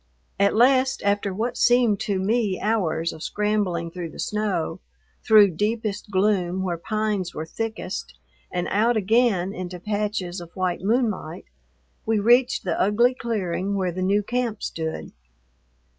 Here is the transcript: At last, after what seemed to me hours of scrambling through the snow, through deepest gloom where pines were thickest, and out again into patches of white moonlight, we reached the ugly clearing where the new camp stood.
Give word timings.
At 0.39 0.55
last, 0.55 1.03
after 1.03 1.31
what 1.31 1.57
seemed 1.57 1.99
to 1.99 2.17
me 2.17 2.59
hours 2.59 3.13
of 3.13 3.21
scrambling 3.21 3.91
through 3.91 4.09
the 4.09 4.17
snow, 4.19 4.79
through 5.23 5.51
deepest 5.51 6.09
gloom 6.09 6.63
where 6.63 6.79
pines 6.79 7.35
were 7.35 7.45
thickest, 7.45 8.15
and 8.51 8.67
out 8.71 8.97
again 8.97 9.53
into 9.53 9.79
patches 9.79 10.41
of 10.41 10.49
white 10.55 10.81
moonlight, 10.81 11.45
we 12.03 12.17
reached 12.17 12.63
the 12.63 12.81
ugly 12.81 13.13
clearing 13.13 13.75
where 13.75 13.91
the 13.91 14.01
new 14.01 14.23
camp 14.23 14.63
stood. 14.63 15.11